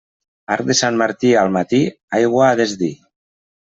[0.55, 1.85] Arc de Sant Martí al matí,
[2.23, 2.95] aigua a desdir.